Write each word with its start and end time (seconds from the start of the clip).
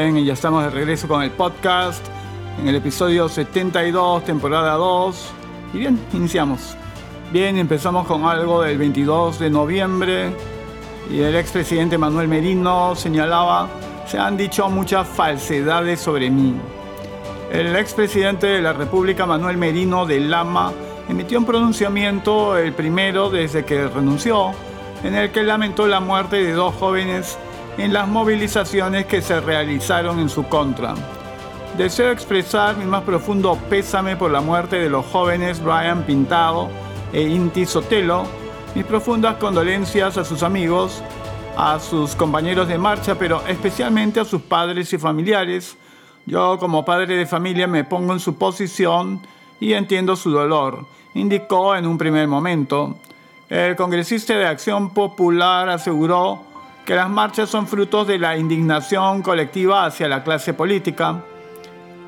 Bien, 0.00 0.16
y 0.16 0.24
ya 0.24 0.34
estamos 0.34 0.62
de 0.62 0.70
regreso 0.70 1.08
con 1.08 1.24
el 1.24 1.32
podcast 1.32 2.06
en 2.60 2.68
el 2.68 2.76
episodio 2.76 3.28
72, 3.28 4.22
temporada 4.22 4.74
2. 4.74 5.30
Y 5.74 5.78
bien, 5.78 5.98
iniciamos. 6.12 6.76
Bien, 7.32 7.58
empezamos 7.58 8.06
con 8.06 8.24
algo 8.24 8.62
del 8.62 8.78
22 8.78 9.40
de 9.40 9.50
noviembre 9.50 10.32
y 11.10 11.20
el 11.20 11.34
expresidente 11.34 11.98
Manuel 11.98 12.28
Merino 12.28 12.94
señalaba, 12.94 13.68
se 14.06 14.18
han 14.18 14.36
dicho 14.36 14.70
muchas 14.70 15.08
falsedades 15.08 15.98
sobre 15.98 16.30
mí. 16.30 16.54
El 17.50 17.74
expresidente 17.74 18.46
de 18.46 18.62
la 18.62 18.74
República 18.74 19.26
Manuel 19.26 19.56
Merino 19.56 20.06
de 20.06 20.20
Lama 20.20 20.70
emitió 21.08 21.40
un 21.40 21.44
pronunciamiento, 21.44 22.56
el 22.56 22.72
primero 22.72 23.30
desde 23.30 23.64
que 23.64 23.88
renunció, 23.88 24.52
en 25.02 25.16
el 25.16 25.32
que 25.32 25.42
lamentó 25.42 25.88
la 25.88 25.98
muerte 25.98 26.36
de 26.36 26.52
dos 26.52 26.72
jóvenes 26.76 27.36
en 27.78 27.92
las 27.92 28.08
movilizaciones 28.08 29.06
que 29.06 29.22
se 29.22 29.40
realizaron 29.40 30.18
en 30.18 30.28
su 30.28 30.44
contra. 30.48 30.94
Deseo 31.76 32.10
expresar 32.10 32.76
mi 32.76 32.84
más 32.84 33.04
profundo 33.04 33.56
pésame 33.70 34.16
por 34.16 34.32
la 34.32 34.40
muerte 34.40 34.76
de 34.76 34.90
los 34.90 35.06
jóvenes 35.06 35.62
Brian 35.62 36.02
Pintado 36.02 36.68
e 37.12 37.22
Inti 37.22 37.64
Sotelo, 37.64 38.24
mis 38.74 38.84
profundas 38.84 39.36
condolencias 39.36 40.18
a 40.18 40.24
sus 40.24 40.42
amigos, 40.42 41.02
a 41.56 41.78
sus 41.78 42.16
compañeros 42.16 42.66
de 42.66 42.78
marcha, 42.78 43.14
pero 43.14 43.42
especialmente 43.46 44.18
a 44.18 44.24
sus 44.24 44.42
padres 44.42 44.92
y 44.92 44.98
familiares. 44.98 45.76
Yo 46.26 46.58
como 46.58 46.84
padre 46.84 47.16
de 47.16 47.26
familia 47.26 47.68
me 47.68 47.84
pongo 47.84 48.12
en 48.12 48.20
su 48.20 48.36
posición 48.36 49.20
y 49.60 49.72
entiendo 49.72 50.16
su 50.16 50.30
dolor, 50.30 50.84
indicó 51.14 51.76
en 51.76 51.86
un 51.86 51.96
primer 51.96 52.26
momento. 52.26 52.96
El 53.48 53.76
congresista 53.76 54.34
de 54.34 54.46
Acción 54.46 54.90
Popular 54.90 55.68
aseguró 55.68 56.47
que 56.88 56.94
las 56.94 57.10
marchas 57.10 57.50
son 57.50 57.66
frutos 57.66 58.06
de 58.06 58.18
la 58.18 58.38
indignación 58.38 59.20
colectiva 59.20 59.84
hacia 59.84 60.08
la 60.08 60.24
clase 60.24 60.54
política. 60.54 61.22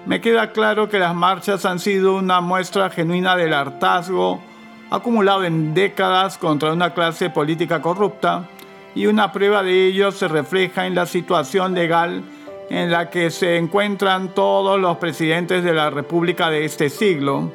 Me 0.06 0.22
queda 0.22 0.52
claro 0.52 0.88
que 0.88 0.98
las 0.98 1.14
marchas 1.14 1.66
han 1.66 1.78
sido 1.78 2.16
una 2.16 2.40
muestra 2.40 2.88
genuina 2.88 3.36
del 3.36 3.52
hartazgo 3.52 4.40
acumulado 4.88 5.44
en 5.44 5.74
décadas 5.74 6.38
contra 6.38 6.72
una 6.72 6.94
clase 6.94 7.28
política 7.28 7.82
corrupta 7.82 8.48
y 8.94 9.04
una 9.04 9.32
prueba 9.32 9.62
de 9.62 9.88
ello 9.88 10.12
se 10.12 10.28
refleja 10.28 10.86
en 10.86 10.94
la 10.94 11.04
situación 11.04 11.74
legal 11.74 12.22
en 12.70 12.90
la 12.90 13.10
que 13.10 13.30
se 13.30 13.58
encuentran 13.58 14.30
todos 14.30 14.80
los 14.80 14.96
presidentes 14.96 15.62
de 15.62 15.74
la 15.74 15.90
República 15.90 16.48
de 16.48 16.64
este 16.64 16.88
siglo. 16.88 17.52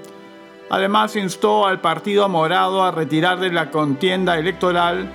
Además 0.69 1.15
instó 1.15 1.65
al 1.65 1.81
Partido 1.81 2.29
Morado 2.29 2.83
a 2.83 2.91
retirar 2.91 3.39
de 3.39 3.51
la 3.51 3.71
contienda 3.71 4.37
electoral 4.37 5.09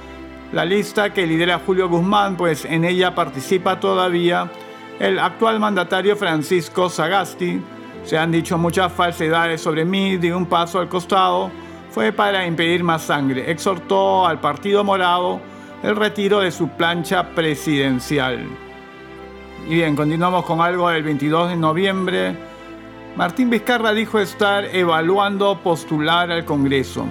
la 0.53 0.65
lista 0.65 1.13
que 1.13 1.27
lidera 1.27 1.61
Julio 1.65 1.89
Guzmán, 1.89 2.37
pues 2.37 2.65
en 2.65 2.85
ella 2.85 3.15
participa 3.15 3.79
todavía 3.79 4.51
el 4.99 5.19
actual 5.19 5.61
mandatario 5.61 6.17
Francisco 6.17 6.91
Sagasti. 6.91 7.63
Se 8.05 8.19
han 8.19 8.33
dicho 8.33 8.59
muchas 8.59 8.93
falsedades 8.93 9.61
sobre 9.61 9.85
mí, 9.85 10.17
de 10.17 10.35
un 10.35 10.47
paso 10.47 10.81
al 10.81 10.89
costado, 10.89 11.51
fue 11.91 12.13
para 12.13 12.47
impedir 12.47 12.83
más 12.83 13.03
sangre. 13.03 13.51
Exhortó 13.51 14.27
al 14.27 14.41
Partido 14.41 14.83
Morado 14.83 15.41
el 15.83 15.95
retiro 15.95 16.41
de 16.41 16.51
su 16.51 16.69
plancha 16.69 17.31
presidencial. 17.35 18.45
Y 19.69 19.75
bien, 19.77 19.95
continuamos 19.95 20.45
con 20.45 20.61
algo 20.61 20.89
del 20.89 21.03
22 21.03 21.51
de 21.51 21.57
noviembre. 21.57 22.37
Martín 23.17 23.51
Vizcarra 23.51 23.93
dijo 23.93 24.19
estar 24.19 24.65
evaluando 24.65 25.59
postular 25.61 26.31
al 26.31 26.45
Congreso. 26.45 27.07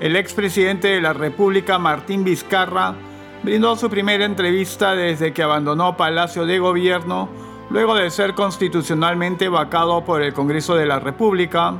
El 0.00 0.16
expresidente 0.16 0.88
de 0.88 1.02
la 1.02 1.12
República, 1.12 1.78
Martín 1.78 2.24
Vizcarra, 2.24 2.94
brindó 3.42 3.76
su 3.76 3.90
primera 3.90 4.24
entrevista 4.24 4.94
desde 4.94 5.34
que 5.34 5.42
abandonó 5.42 5.98
Palacio 5.98 6.46
de 6.46 6.58
Gobierno, 6.58 7.28
luego 7.68 7.94
de 7.94 8.10
ser 8.10 8.32
constitucionalmente 8.32 9.50
vacado 9.50 10.02
por 10.02 10.22
el 10.22 10.32
Congreso 10.32 10.74
de 10.74 10.86
la 10.86 11.00
República. 11.00 11.74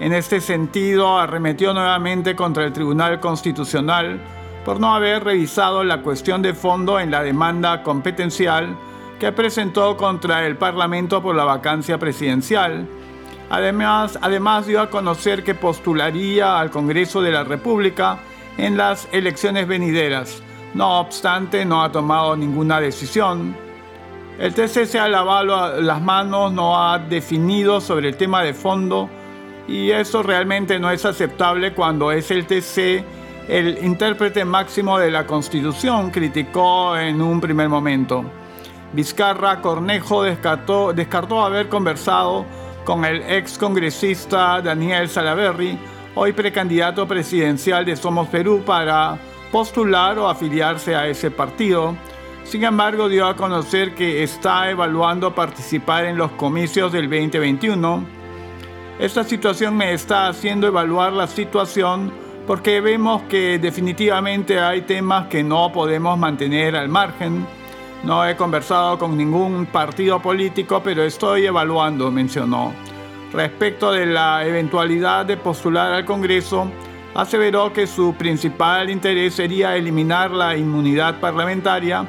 En 0.00 0.12
este 0.12 0.40
sentido, 0.40 1.16
arremetió 1.16 1.72
nuevamente 1.72 2.34
contra 2.34 2.64
el 2.64 2.72
Tribunal 2.72 3.20
Constitucional 3.20 4.20
por 4.64 4.80
no 4.80 4.92
haber 4.92 5.22
revisado 5.22 5.84
la 5.84 6.02
cuestión 6.02 6.42
de 6.42 6.54
fondo 6.54 6.98
en 6.98 7.12
la 7.12 7.22
demanda 7.22 7.84
competencial 7.84 8.76
que 9.20 9.30
presentó 9.30 9.96
contra 9.96 10.44
el 10.44 10.56
Parlamento 10.56 11.22
por 11.22 11.36
la 11.36 11.44
vacancia 11.44 11.98
presidencial 11.98 12.88
Además, 13.54 14.18
además 14.20 14.66
dio 14.66 14.80
a 14.80 14.90
conocer 14.90 15.44
que 15.44 15.54
postularía 15.54 16.58
al 16.58 16.72
Congreso 16.72 17.22
de 17.22 17.30
la 17.30 17.44
República 17.44 18.18
en 18.58 18.76
las 18.76 19.06
elecciones 19.12 19.68
venideras. 19.68 20.42
No 20.74 20.98
obstante, 20.98 21.64
no 21.64 21.80
ha 21.80 21.92
tomado 21.92 22.36
ninguna 22.36 22.80
decisión. 22.80 23.54
El 24.40 24.54
TC 24.54 24.86
se 24.86 24.98
ha 24.98 25.06
lavado 25.06 25.80
las 25.80 26.02
manos, 26.02 26.52
no 26.52 26.76
ha 26.76 26.98
definido 26.98 27.80
sobre 27.80 28.08
el 28.08 28.16
tema 28.16 28.42
de 28.42 28.54
fondo 28.54 29.08
y 29.68 29.92
eso 29.92 30.24
realmente 30.24 30.80
no 30.80 30.90
es 30.90 31.04
aceptable 31.04 31.74
cuando 31.74 32.10
es 32.10 32.32
el 32.32 32.46
TC 32.48 33.04
el 33.46 33.78
intérprete 33.84 34.44
máximo 34.44 34.98
de 34.98 35.12
la 35.12 35.28
Constitución, 35.28 36.10
criticó 36.10 36.96
en 36.96 37.22
un 37.22 37.40
primer 37.40 37.68
momento. 37.68 38.24
Vizcarra 38.92 39.60
Cornejo 39.60 40.24
descartó, 40.24 40.92
descartó 40.92 41.44
haber 41.44 41.68
conversado 41.68 42.44
con 42.84 43.04
el 43.04 43.22
ex 43.22 43.56
congresista 43.56 44.60
Daniel 44.60 45.08
Salaverry, 45.08 45.78
hoy 46.14 46.32
precandidato 46.32 47.08
presidencial 47.08 47.84
de 47.84 47.96
Somos 47.96 48.28
Perú 48.28 48.62
para 48.64 49.18
postular 49.50 50.18
o 50.18 50.28
afiliarse 50.28 50.94
a 50.94 51.08
ese 51.08 51.30
partido. 51.30 51.96
Sin 52.44 52.62
embargo, 52.62 53.08
dio 53.08 53.26
a 53.26 53.36
conocer 53.36 53.94
que 53.94 54.22
está 54.22 54.70
evaluando 54.70 55.34
participar 55.34 56.04
en 56.04 56.18
los 56.18 56.32
comicios 56.32 56.92
del 56.92 57.08
2021. 57.08 58.04
Esta 58.98 59.24
situación 59.24 59.76
me 59.76 59.94
está 59.94 60.28
haciendo 60.28 60.66
evaluar 60.66 61.12
la 61.14 61.26
situación 61.26 62.12
porque 62.46 62.82
vemos 62.82 63.22
que 63.22 63.58
definitivamente 63.58 64.60
hay 64.60 64.82
temas 64.82 65.28
que 65.28 65.42
no 65.42 65.72
podemos 65.72 66.18
mantener 66.18 66.76
al 66.76 66.90
margen 66.90 67.46
no 68.04 68.26
he 68.26 68.36
conversado 68.36 68.98
con 68.98 69.16
ningún 69.16 69.66
partido 69.66 70.20
político, 70.20 70.82
pero 70.84 71.02
estoy 71.02 71.46
evaluando, 71.46 72.10
mencionó. 72.10 72.72
Respecto 73.32 73.92
de 73.92 74.06
la 74.06 74.46
eventualidad 74.46 75.24
de 75.24 75.38
postular 75.38 75.92
al 75.92 76.04
Congreso, 76.04 76.70
aseveró 77.14 77.72
que 77.72 77.86
su 77.86 78.14
principal 78.14 78.90
interés 78.90 79.34
sería 79.34 79.76
eliminar 79.76 80.30
la 80.30 80.56
inmunidad 80.56 81.18
parlamentaria 81.18 82.04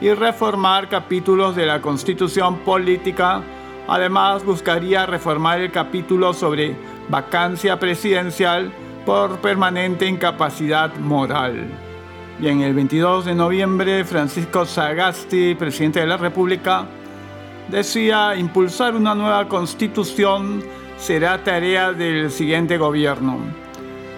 y 0.00 0.12
reformar 0.12 0.88
capítulos 0.88 1.56
de 1.56 1.66
la 1.66 1.80
Constitución 1.80 2.58
política. 2.58 3.42
Además, 3.88 4.44
buscaría 4.44 5.06
reformar 5.06 5.60
el 5.60 5.72
capítulo 5.72 6.34
sobre 6.34 6.76
vacancia 7.08 7.78
presidencial 7.80 8.70
por 9.06 9.38
permanente 9.38 10.06
incapacidad 10.06 10.94
moral. 10.96 11.89
Bien, 12.40 12.62
el 12.62 12.72
22 12.72 13.26
de 13.26 13.34
noviembre, 13.34 14.02
Francisco 14.02 14.64
Sagasti, 14.64 15.54
presidente 15.54 16.00
de 16.00 16.06
la 16.06 16.16
República, 16.16 16.86
decía, 17.68 18.34
impulsar 18.34 18.96
una 18.96 19.14
nueva 19.14 19.46
constitución 19.46 20.64
será 20.96 21.44
tarea 21.44 21.92
del 21.92 22.30
siguiente 22.30 22.78
gobierno. 22.78 23.40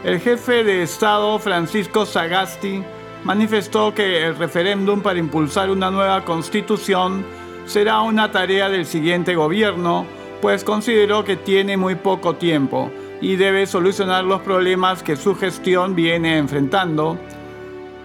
El 0.05 0.21
jefe 0.21 0.63
de 0.63 0.85
Estado, 0.85 1.37
Francisco 1.41 2.07
Sagasti, 2.07 2.85
manifestó 3.25 3.93
que 3.93 4.25
el 4.25 4.37
referéndum 4.37 5.01
para 5.01 5.19
impulsar 5.19 5.69
una 5.69 5.91
nueva 5.91 6.25
constitución 6.25 7.25
será 7.67 8.03
una 8.03 8.31
tarea 8.31 8.69
del 8.69 8.87
siguiente 8.87 9.35
gobierno, 9.35 10.07
pues 10.41 10.63
consideró 10.63 11.25
que 11.25 11.35
tiene 11.35 11.77
muy 11.77 11.97
poco 11.97 12.37
tiempo 12.37 12.89
y 13.21 13.35
debe 13.35 13.67
solucionar 13.67 14.23
los 14.23 14.43
problemas 14.43 15.03
que 15.03 15.17
su 15.17 15.35
gestión 15.35 15.97
viene 15.97 16.39
enfrentando 16.39 17.19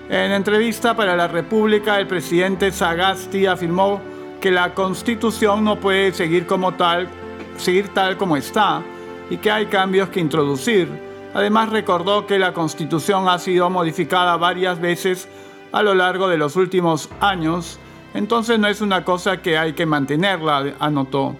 en 0.10 0.32
entrevista 0.32 0.96
para 0.96 1.18
la 1.18 1.28
República, 1.28 2.00
el 2.00 2.08
presidente 2.08 2.72
Sagasti 2.72 3.46
afirmó 3.46 4.00
que 4.40 4.52
la 4.52 4.74
constitución 4.74 5.66
no 5.66 5.80
puede 5.80 6.14
seguir 6.14 6.46
como 6.46 6.74
tal, 6.76 7.10
seguir 7.58 7.90
tal 7.90 8.16
como 8.16 8.38
está 8.38 8.82
y 9.30 9.38
que 9.38 9.52
hay 9.52 9.66
cambios 9.66 10.08
que 10.08 10.22
introducir. 10.22 10.88
Además 11.34 11.70
recordó 11.70 12.26
que 12.26 12.40
la 12.40 12.54
constitución 12.54 13.28
ha 13.28 13.38
sido 13.38 13.70
modificada 13.70 14.38
varias 14.38 14.80
veces 14.80 15.28
a 15.74 15.84
lo 15.84 15.94
largo 15.94 16.30
de 16.30 16.38
los 16.38 16.56
últimos 16.56 17.10
años, 17.20 17.78
entonces 18.14 18.58
no 18.58 18.70
es 18.70 18.80
una 18.80 19.04
cosa 19.04 19.42
que 19.42 19.58
hay 19.58 19.74
que 19.74 19.86
mantenerla, 19.86 20.74
anotó. 20.80 21.36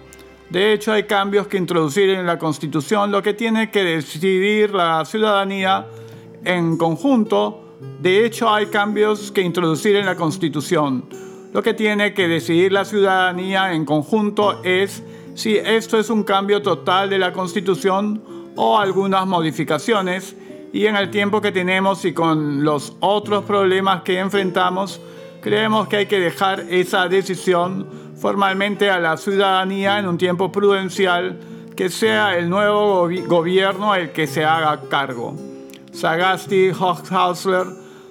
De 0.50 0.74
hecho, 0.74 0.92
hay 0.92 1.04
cambios 1.04 1.46
que 1.46 1.56
introducir 1.56 2.10
en 2.10 2.26
la 2.26 2.38
constitución, 2.38 3.10
lo 3.10 3.22
que 3.22 3.32
tiene 3.32 3.70
que 3.70 3.82
decidir 3.82 4.74
la 4.74 5.04
ciudadanía 5.06 5.86
en 6.44 6.76
conjunto 6.76 7.67
de 7.80 8.24
hecho, 8.24 8.50
hay 8.50 8.66
cambios 8.66 9.30
que 9.30 9.40
introducir 9.40 9.94
en 9.94 10.06
la 10.06 10.16
Constitución. 10.16 11.04
Lo 11.52 11.62
que 11.62 11.74
tiene 11.74 12.12
que 12.12 12.26
decidir 12.26 12.72
la 12.72 12.84
ciudadanía 12.84 13.72
en 13.72 13.84
conjunto 13.84 14.60
es 14.64 15.02
si 15.34 15.56
esto 15.56 15.98
es 15.98 16.10
un 16.10 16.24
cambio 16.24 16.60
total 16.60 17.08
de 17.10 17.18
la 17.18 17.32
Constitución 17.32 18.20
o 18.56 18.78
algunas 18.78 19.26
modificaciones. 19.26 20.36
Y 20.72 20.86
en 20.86 20.96
el 20.96 21.10
tiempo 21.10 21.40
que 21.40 21.52
tenemos 21.52 22.04
y 22.04 22.12
con 22.12 22.64
los 22.64 22.96
otros 23.00 23.44
problemas 23.44 24.02
que 24.02 24.18
enfrentamos, 24.18 25.00
creemos 25.40 25.86
que 25.86 25.98
hay 25.98 26.06
que 26.06 26.18
dejar 26.18 26.60
esa 26.68 27.08
decisión 27.08 27.86
formalmente 28.16 28.90
a 28.90 28.98
la 28.98 29.16
ciudadanía 29.16 29.98
en 29.98 30.08
un 30.08 30.18
tiempo 30.18 30.50
prudencial 30.50 31.38
que 31.76 31.88
sea 31.88 32.36
el 32.36 32.50
nuevo 32.50 33.08
gobierno 33.26 33.94
el 33.94 34.10
que 34.10 34.26
se 34.26 34.44
haga 34.44 34.80
cargo. 34.88 35.57
Sagasti 35.98 36.70
Hochhausler 36.70 37.66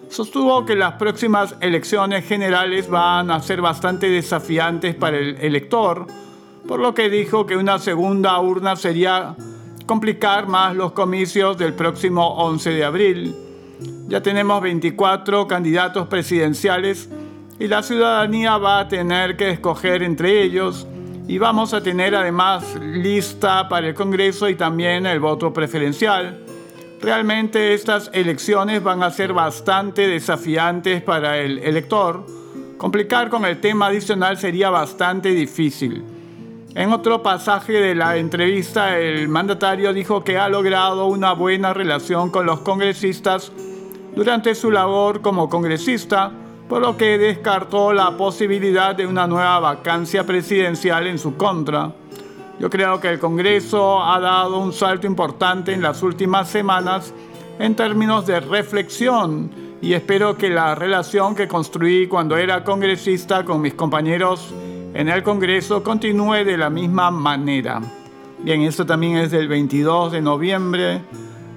sostuvo 0.10 0.66
que 0.66 0.76
las 0.76 0.96
próximas 0.96 1.56
elecciones 1.62 2.26
generales 2.28 2.90
van 2.90 3.32
a 3.32 3.42
ser 3.42 3.62
bastante 3.62 4.10
desafiantes 4.10 4.94
para 4.94 5.18
el 5.18 5.38
elector, 5.38 6.06
por 6.68 6.82
lo 6.82 6.94
que 6.94 7.10
dijo 7.10 7.46
que 7.46 7.56
una 7.56 7.80
segunda 7.80 8.38
urna 8.42 8.76
sería 8.76 9.38
complicar 9.86 10.50
más 10.50 10.76
los 10.76 10.92
comicios 10.92 11.58
del 11.58 11.76
próximo 11.76 12.28
11 12.36 12.72
de 12.72 12.84
abril. 12.84 13.36
Ya 14.10 14.22
tenemos 14.22 14.62
24 14.62 15.48
candidatos 15.48 16.08
presidenciales 16.10 17.10
y 17.58 17.68
la 17.68 17.84
ciudadanía 17.84 18.58
va 18.58 18.80
a 18.80 18.88
tener 18.90 19.38
que 19.38 19.52
escoger 19.52 20.04
entre 20.04 20.42
ellos 20.44 20.86
y 21.26 21.38
vamos 21.38 21.74
a 21.74 21.82
tener 21.82 22.16
además 22.16 22.76
lista 22.82 23.70
para 23.70 23.88
el 23.88 23.94
Congreso 23.94 24.50
y 24.50 24.56
también 24.56 25.06
el 25.06 25.22
voto 25.22 25.54
preferencial. 25.54 26.47
Realmente 27.02 27.76
estas 27.76 28.10
elecciones 28.12 28.82
van 28.82 29.04
a 29.04 29.12
ser 29.12 29.32
bastante 29.32 30.08
desafiantes 30.08 31.04
para 31.04 31.38
el 31.38 31.60
elector. 31.60 32.26
Complicar 32.78 33.30
con 33.30 33.46
el 33.46 33.62
tema 33.62 33.88
adicional 33.88 34.38
sería 34.38 34.72
bastante 34.72 35.30
difícil. 35.30 36.04
En 36.74 36.92
otro 36.92 37.22
pasaje 37.22 37.74
de 37.74 37.96
la 37.96 38.18
entrevista, 38.18 38.98
el 38.98 39.28
mandatario 39.30 39.94
dijo 39.94 40.24
que 40.24 40.38
ha 40.38 40.50
logrado 40.50 41.06
una 41.06 41.34
buena 41.34 41.74
relación 41.74 42.30
con 42.32 42.46
los 42.46 42.60
congresistas 42.60 43.52
durante 44.16 44.56
su 44.56 44.72
labor 44.72 45.22
como 45.22 45.50
congresista, 45.50 46.32
por 46.68 46.82
lo 46.82 46.98
que 46.98 47.20
descartó 47.20 47.94
la 47.94 48.18
posibilidad 48.18 48.96
de 48.96 49.06
una 49.06 49.28
nueva 49.28 49.60
vacancia 49.60 50.24
presidencial 50.26 51.06
en 51.08 51.20
su 51.20 51.38
contra. 51.38 51.94
Yo 52.60 52.70
creo 52.70 53.00
que 53.00 53.10
el 53.10 53.20
Congreso 53.20 54.04
ha 54.04 54.20
dado 54.20 54.58
un 54.60 54.74
salto 54.74 55.06
importante 55.06 55.74
en 55.74 55.82
las 55.82 56.02
últimas 56.02 56.50
semanas 56.50 57.14
en 57.60 57.76
términos 57.76 58.26
de 58.26 58.40
reflexión 58.40 59.52
y 59.80 59.94
espero 59.94 60.38
que 60.38 60.50
la 60.50 60.74
relación 60.74 61.36
que 61.36 61.48
construí 61.48 62.08
cuando 62.08 62.36
era 62.36 62.64
congresista 62.64 63.46
con 63.46 63.62
mis 63.62 63.76
compañeros 63.76 64.54
en 64.94 65.08
el 65.08 65.22
Congreso 65.22 65.84
continúe 65.84 66.44
de 66.44 66.58
la 66.58 66.72
misma 66.72 67.12
manera. 67.12 67.80
Bien, 68.40 68.62
esto 68.62 68.86
también 68.86 69.18
es 69.18 69.30
del 69.30 69.48
22 69.48 70.12
de 70.14 70.22
noviembre. 70.22 71.02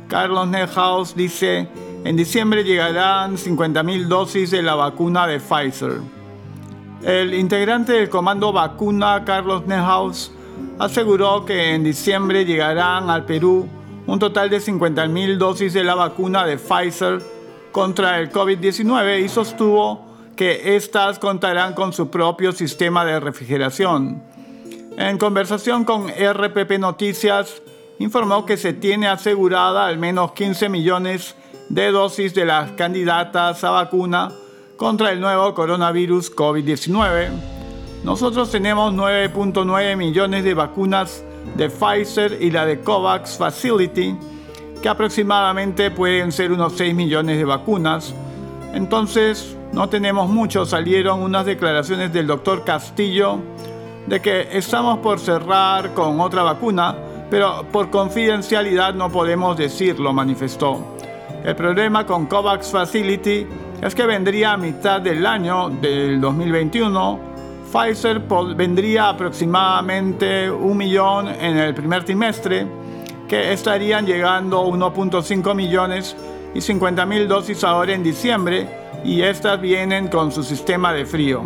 Carlos 0.09 0.49
Nehaus 0.49 1.15
dice, 1.15 1.69
en 2.05 2.17
diciembre 2.17 2.63
llegarán 2.63 3.37
50.000 3.37 4.07
dosis 4.07 4.51
de 4.51 4.63
la 4.63 4.75
vacuna 4.75 5.27
de 5.27 5.41
Pfizer. 5.41 6.01
El 7.03 7.33
integrante 7.33 7.93
del 7.93 8.11
comando 8.11 8.53
vacuna, 8.53 9.25
Carlos 9.25 9.67
Nehaus, 9.67 10.33
aseguró 10.79 11.45
que 11.45 11.75
en 11.75 11.85
diciembre 11.85 12.45
llegarán 12.45 13.11
al 13.11 13.25
Perú 13.25 13.69
un 14.07 14.19
total 14.19 14.51
de 14.51 14.61
50.000 14.61 15.37
dosis 15.37 15.73
de 15.73 15.85
la 15.85 15.95
vacuna 15.95 16.45
de 16.45 16.57
Pfizer 16.57 17.23
contra 17.71 18.19
el 18.19 18.33
COVID-19 18.33 19.25
y 19.25 19.29
sostuvo 19.29 20.07
que 20.37 20.77
éstas 20.77 21.19
contarán 21.19 21.75
con 21.75 21.93
su 21.93 22.11
propio 22.11 22.53
sistema 22.53 23.05
de 23.05 23.21
refrigeración. 23.21 24.23
En 24.97 25.19
conversación 25.19 25.85
con 25.85 26.09
RPP 26.09 26.79
Noticias, 26.79 27.63
informó 27.99 28.47
que 28.47 28.57
se 28.57 28.73
tiene 28.73 29.07
asegurada 29.09 29.87
al 29.87 29.99
menos 29.99 30.33
15 30.33 30.69
millones 30.69 31.37
de 31.69 31.93
dosis 31.93 32.35
de 32.35 32.47
las 32.47 32.73
candidatas 32.73 33.63
a 33.63 33.71
vacuna 33.71 34.33
contra 34.77 35.13
el 35.13 35.21
nuevo 35.21 35.55
coronavirus 35.55 36.35
COVID-19. 36.35 37.60
Nosotros 38.05 38.51
tenemos 38.51 38.95
9.9 38.95 39.97
millones 39.97 40.43
de 40.43 40.55
vacunas 40.55 41.23
de 41.57 41.69
Pfizer 41.69 42.39
y 42.41 42.51
la 42.51 42.65
de 42.65 42.81
COVAX 42.81 43.37
Facility, 43.37 44.17
que 44.81 44.89
aproximadamente 44.89 45.91
pueden 45.91 46.33
ser 46.33 46.51
unos 46.51 46.73
6 46.75 46.95
millones 46.95 47.37
de 47.37 47.45
vacunas. 47.45 48.15
Entonces, 48.73 49.57
no 49.73 49.89
tenemos 49.89 50.31
mucho, 50.31 50.65
salieron 50.65 51.23
unas 51.23 51.45
declaraciones 51.45 52.13
del 52.13 52.27
doctor 52.27 52.65
Castillo 52.65 53.39
de 54.07 54.21
que 54.21 54.49
estamos 54.53 54.99
por 55.01 55.21
cerrar 55.21 55.93
con 55.93 56.21
otra 56.21 56.43
vacuna, 56.43 56.97
pero 57.31 57.67
por 57.71 57.91
confidencialidad 57.91 58.95
no 58.95 59.11
podemos 59.13 59.57
decirlo, 59.57 60.13
manifestó. 60.13 60.97
El 61.45 61.55
problema 61.55 62.07
con 62.07 62.27
COVAX 62.27 62.71
Facility 62.71 63.47
es 63.81 63.95
que 63.95 64.07
vendría 64.07 64.53
a 64.53 64.57
mitad 64.57 65.01
del 65.01 65.25
año 65.27 65.69
del 65.69 66.21
2021. 66.21 67.30
Pfizer 67.71 68.21
vendría 68.57 69.11
aproximadamente 69.11 70.51
un 70.51 70.77
millón 70.77 71.29
en 71.29 71.57
el 71.57 71.73
primer 71.73 72.05
trimestre, 72.05 72.67
que 73.29 73.53
estarían 73.53 74.05
llegando 74.05 74.67
1.5 74.67 75.55
millones 75.55 76.17
y 76.53 76.61
50 76.61 77.07
mil 77.07 77.29
dosis 77.29 77.63
ahora 77.63 77.95
en 77.95 78.03
diciembre 78.03 78.69
y 79.05 79.23
estas 79.23 79.61
vienen 79.61 80.09
con 80.09 80.33
su 80.33 80.43
sistema 80.43 80.93
de 80.93 81.07
frío. 81.07 81.45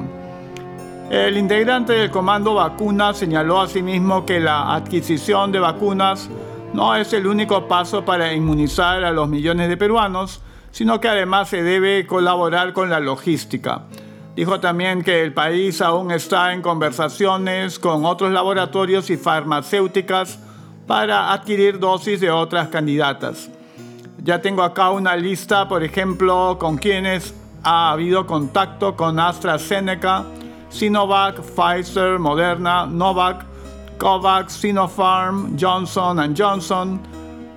El 1.10 1.36
integrante 1.36 1.92
del 1.92 2.10
comando 2.10 2.54
vacuna 2.54 3.12
señaló 3.12 3.60
asimismo 3.60 4.24
que 4.24 4.40
la 4.40 4.74
adquisición 4.74 5.52
de 5.52 5.58
vacunas 5.58 6.30
no 6.72 6.96
es 6.96 7.12
el 7.12 7.26
único 7.26 7.68
paso 7.68 8.02
para 8.02 8.32
inmunizar 8.32 9.04
a 9.04 9.10
los 9.10 9.28
millones 9.28 9.68
de 9.68 9.76
peruanos, 9.76 10.40
sino 10.70 11.00
que 11.00 11.08
además 11.08 11.50
se 11.50 11.62
debe 11.62 12.06
colaborar 12.06 12.72
con 12.72 12.88
la 12.88 12.98
logística. 12.98 13.82
Dijo 14.36 14.58
también 14.58 15.02
que 15.02 15.22
el 15.22 15.32
país 15.32 15.80
aún 15.80 16.10
está 16.10 16.52
en 16.52 16.60
conversaciones 16.60 17.78
con 17.78 18.04
otros 18.04 18.32
laboratorios 18.32 19.08
y 19.10 19.16
farmacéuticas 19.16 20.40
para 20.86 21.32
adquirir 21.32 21.78
dosis 21.78 22.20
de 22.20 22.30
otras 22.30 22.68
candidatas. 22.68 23.48
Ya 24.22 24.42
tengo 24.42 24.62
acá 24.62 24.90
una 24.90 25.16
lista, 25.16 25.68
por 25.68 25.84
ejemplo, 25.84 26.56
con 26.58 26.78
quienes 26.78 27.32
ha 27.62 27.92
habido 27.92 28.26
contacto 28.26 28.96
con 28.96 29.20
AstraZeneca, 29.20 30.24
Sinovac, 30.68 31.40
Pfizer, 31.40 32.18
Moderna, 32.18 32.86
Novak, 32.86 33.44
COVAX, 33.98 34.52
Sinopharm, 34.54 35.56
Johnson 35.58 36.34
Johnson. 36.36 37.00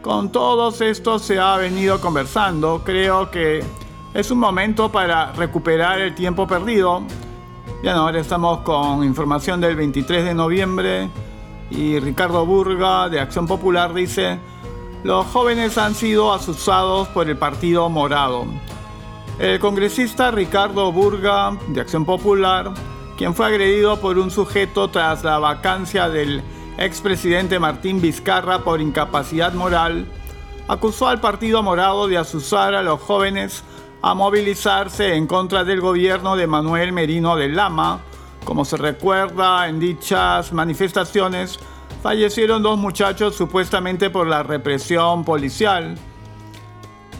Con 0.04 0.32
todos 0.32 0.80
estos 0.82 1.24
se 1.24 1.40
ha 1.40 1.58
venido 1.58 2.00
conversando. 2.00 2.82
Creo 2.86 3.32
que 3.32 3.64
es 4.14 4.32
un 4.32 4.40
momento 4.40 4.92
para 4.92 5.32
recuperar 5.34 6.00
el 6.00 6.16
tiempo 6.16 6.48
perdido. 6.48 7.04
Bien, 7.82 7.96
ahora 7.96 8.20
estamos 8.20 8.60
con 8.60 9.04
información 9.04 9.62
del 9.62 9.76
23 9.76 10.26
de 10.26 10.34
noviembre 10.34 11.10
y 11.70 12.00
Ricardo 12.00 12.46
Burga 12.46 13.10
de 13.10 13.20
Acción 13.20 13.46
Popular 13.46 13.94
dice, 13.94 14.40
los 15.04 15.26
jóvenes 15.28 15.78
han 15.78 15.94
sido 15.94 16.34
asusados 16.34 17.08
por 17.10 17.30
el 17.30 17.38
Partido 17.38 17.90
Morado. 17.90 18.46
El 19.40 19.60
congresista 19.60 20.32
Ricardo 20.32 20.92
Burga, 20.92 21.58
de 21.68 21.82
Acción 21.82 22.06
Popular, 22.06 22.74
quien 23.18 23.36
fue 23.36 23.46
agredido 23.46 24.00
por 24.00 24.18
un 24.18 24.32
sujeto 24.32 24.90
tras 24.90 25.24
la 25.24 25.38
vacancia 25.38 26.10
del 26.10 26.42
expresidente 26.78 27.60
Martín 27.60 28.02
Vizcarra 28.02 28.64
por 28.64 28.82
incapacidad 28.82 29.54
moral, 29.54 30.08
acusó 30.68 31.08
al 31.08 31.20
Partido 31.20 31.62
Morado 31.62 32.08
de 32.08 32.18
asusar 32.18 32.74
a 32.74 32.82
los 32.82 33.00
jóvenes 33.00 33.64
a 34.02 34.14
movilizarse 34.14 35.16
en 35.16 35.28
contra 35.28 35.64
del 35.64 35.82
gobierno 35.82 36.36
de 36.36 36.48
Manuel 36.48 36.94
Merino 36.94 37.36
de 37.36 37.50
Lama. 37.50 38.02
Como 38.46 38.64
se 38.64 38.78
recuerda, 38.78 39.68
en 39.68 39.80
dichas 39.80 40.54
manifestaciones 40.54 41.60
fallecieron 42.02 42.62
dos 42.62 42.78
muchachos 42.78 43.36
supuestamente 43.36 44.10
por 44.10 44.28
la 44.28 44.44
represión 44.44 45.26
policial. 45.26 45.98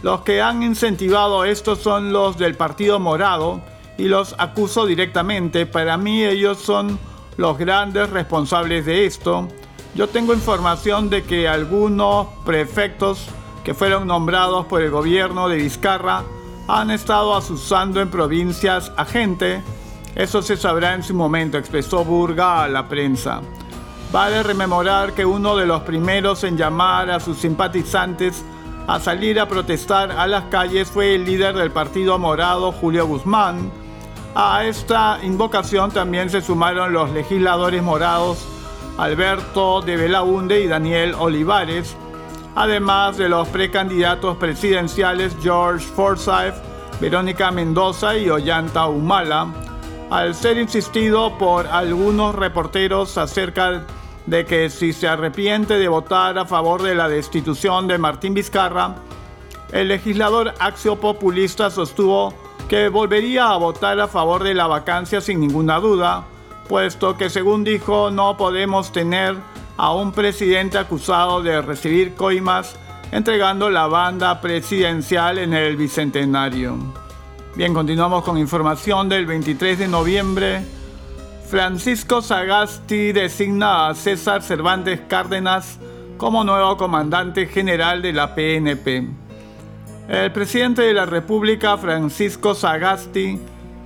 Los 0.04 0.22
que 0.22 0.42
han 0.42 0.62
incentivado 0.62 1.44
esto 1.44 1.76
son 1.76 2.14
los 2.14 2.38
del 2.38 2.56
Partido 2.56 3.00
Morado 3.00 3.62
y 3.98 4.04
los 4.04 4.36
acuso 4.38 4.86
directamente. 4.86 5.66
Para 5.66 5.98
mí 5.98 6.24
ellos 6.24 6.60
son 6.60 7.00
los 7.36 7.58
grandes 7.58 8.10
responsables 8.12 8.86
de 8.86 9.06
esto. 9.06 9.48
Yo 9.96 10.08
tengo 10.08 10.34
información 10.34 11.10
de 11.10 11.24
que 11.24 11.48
algunos 11.48 12.28
prefectos 12.46 13.28
que 13.64 13.74
fueron 13.74 14.06
nombrados 14.06 14.68
por 14.68 14.82
el 14.82 14.92
gobierno 14.92 15.50
de 15.50 15.58
Vizcarra 15.58 16.24
han 16.68 16.92
estado 16.92 17.36
asusando 17.36 18.02
en 18.02 18.10
provincias 18.10 18.92
a 18.98 19.06
gente. 19.06 19.64
Eso 20.16 20.42
se 20.42 20.58
sabrá 20.58 20.94
en 20.94 21.04
su 21.04 21.14
momento, 21.14 21.58
expresó 21.58 22.04
Burga 22.04 22.64
a 22.64 22.68
la 22.68 22.88
prensa. 22.88 23.42
Vale 24.12 24.44
rememorar 24.44 25.14
que 25.14 25.26
uno 25.26 25.56
de 25.56 25.66
los 25.66 25.82
primeros 25.84 26.44
en 26.44 26.58
llamar 26.58 27.10
a 27.12 27.20
sus 27.20 27.38
simpatizantes 27.38 28.44
a 28.88 29.00
salir 29.00 29.40
a 29.40 29.48
protestar 29.48 30.12
a 30.12 30.28
las 30.28 30.46
calles 30.46 30.90
fue 30.90 31.16
el 31.16 31.26
líder 31.26 31.56
del 31.56 31.72
Partido 31.72 32.18
Morado, 32.18 32.72
Julio 32.72 33.06
Guzmán. 33.06 33.72
A 34.34 34.66
esta 34.66 35.20
invocación 35.24 35.92
también 35.92 36.30
se 36.30 36.42
sumaron 36.42 36.94
los 36.94 37.12
legisladores 37.12 37.84
morados 37.84 38.46
Alberto 38.98 39.82
de 39.82 39.96
Belaunde 39.96 40.62
y 40.62 40.68
Daniel 40.68 41.14
Olivares, 41.20 41.96
además 42.58 43.18
de 43.18 43.30
los 43.30 43.48
precandidatos 43.50 44.36
presidenciales 44.38 45.38
George 45.44 45.86
Forsyth 45.86 46.56
Verónica 47.00 47.52
Mendoza 47.52 48.18
y 48.18 48.32
Ollanta 48.32 48.88
Humala, 48.88 49.54
al 50.10 50.34
ser 50.34 50.58
insistido 50.58 51.38
por 51.38 51.68
algunos 51.68 52.34
reporteros 52.34 53.16
acerca 53.20 53.84
de 54.26 54.48
que 54.48 54.72
si 54.72 54.92
se 54.92 55.08
arrepiente 55.08 55.78
de 55.78 55.88
votar 55.88 56.40
a 56.40 56.46
favor 56.46 56.82
de 56.82 56.96
la 56.96 57.08
destitución 57.08 57.88
de 57.88 58.00
Martín 58.00 58.34
Vizcarra, 58.34 58.96
el 59.72 59.90
legislador 59.90 60.56
axio-populista 60.58 61.70
sostuvo 61.70 62.34
que 62.68 62.90
volvería 62.90 63.52
a 63.52 63.58
votar 63.58 64.00
a 64.00 64.08
favor 64.08 64.44
de 64.44 64.56
la 64.56 64.66
vacancia 64.66 65.22
sin 65.22 65.40
ninguna 65.42 65.80
duda, 65.80 66.26
puesto 66.68 67.18
que 67.18 67.30
según 67.30 67.64
dijo 67.64 68.10
no 68.10 68.36
podemos 68.36 68.92
tener 68.92 69.36
a 69.78 69.94
un 69.94 70.12
presidente 70.12 70.78
acusado 70.78 71.42
de 71.44 71.62
recibir 71.62 72.16
coimas 72.16 72.76
entregando 73.12 73.70
la 73.70 73.88
banda 73.88 74.42
presidencial 74.42 75.38
en 75.38 75.54
el 75.54 75.78
Bicentenario. 75.78 76.76
Bien, 77.56 77.74
continuamos 77.74 78.24
con 78.24 78.38
información 78.38 79.08
del 79.08 79.26
23 79.26 79.80
de 79.80 79.88
noviembre. 79.88 80.66
Francisco 81.48 82.22
Sagasti 82.22 83.14
designa 83.14 83.88
a 83.88 83.96
César 83.96 84.44
Cervantes 84.44 85.02
Cárdenas 85.08 85.80
como 86.18 86.44
nuevo 86.44 86.76
comandante 86.76 87.46
general 87.46 88.02
de 88.02 88.14
la 88.14 88.36
PNP. 88.36 89.08
El 90.10 90.32
presidente 90.32 90.82
de 90.82 90.94
la 90.94 91.06
República, 91.06 91.78
Francisco 91.78 92.54
Sagasti, 92.54 93.40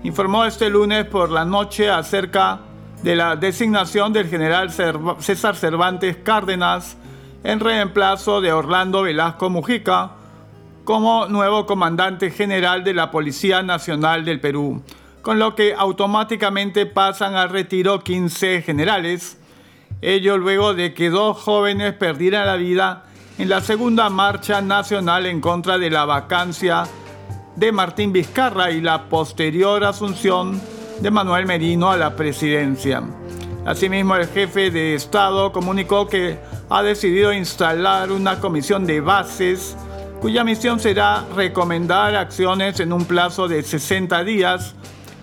informó 0.04 0.46
este 0.46 0.70
lunes 0.70 1.06
por 1.06 1.30
la 1.30 1.46
noche 1.46 1.90
acerca 1.90 2.62
de 3.04 3.16
la 3.16 3.36
designación 3.36 4.14
del 4.14 4.28
general 4.28 4.72
César 5.20 5.56
Cervantes 5.56 6.18
Cárdenas 6.18 6.98
en 7.44 7.60
reemplazo 7.60 8.42
de 8.42 8.54
Orlando 8.54 9.02
Velasco 9.02 9.50
Mujica 9.50 10.12
como 10.84 11.26
nuevo 11.28 11.66
comandante 11.66 12.30
general 12.30 12.84
de 12.84 12.94
la 12.94 13.10
Policía 13.10 13.64
Nacional 13.64 14.26
del 14.26 14.40
Perú, 14.40 14.84
con 15.22 15.40
lo 15.40 15.56
que 15.56 15.74
automáticamente 15.74 16.86
pasan 16.86 17.36
al 17.36 17.50
retiro 17.50 18.02
15 18.02 18.62
generales, 18.62 19.40
ello 20.02 20.38
luego 20.38 20.74
de 20.74 20.94
que 20.94 21.10
dos 21.10 21.38
jóvenes 21.38 21.94
perdieran 21.94 22.48
la 22.48 22.56
vida 22.56 23.06
en 23.38 23.50
la 23.50 23.62
segunda 23.62 24.10
marcha 24.10 24.62
nacional 24.62 25.26
en 25.26 25.42
contra 25.42 25.78
de 25.78 25.90
la 25.90 26.06
vacancia 26.06 26.84
de 27.56 27.72
Martín 27.72 28.12
Vizcarra 28.14 28.72
y 28.72 28.82
la 28.82 29.10
posterior 29.10 29.84
asunción 29.84 30.62
de 31.02 31.10
Manuel 31.10 31.48
Merino 31.48 31.90
a 31.90 31.98
la 31.98 32.16
presidencia. 32.16 33.02
Asimismo, 33.66 34.16
el 34.16 34.28
jefe 34.28 34.70
de 34.70 34.94
Estado 34.94 35.52
comunicó 35.52 36.08
que 36.08 36.38
ha 36.70 36.84
decidido 36.84 37.34
instalar 37.34 38.12
una 38.12 38.40
comisión 38.40 38.86
de 38.86 39.02
bases 39.02 39.76
cuya 40.22 40.44
misión 40.44 40.80
será 40.80 41.26
recomendar 41.36 42.16
acciones 42.16 42.80
en 42.80 42.94
un 42.94 43.06
plazo 43.06 43.48
de 43.48 43.64
60 43.64 44.24
días 44.24 44.76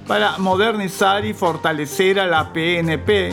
para 0.09 0.37
modernizar 0.39 1.25
y 1.25 1.33
fortalecer 1.33 2.19
a 2.19 2.27
la 2.27 2.53
PNP 2.53 3.33